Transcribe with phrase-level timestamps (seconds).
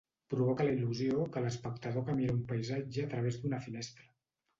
[0.33, 4.09] Provoca la il·lusió que l'espectador que mira un paisatge a través d'una finestra.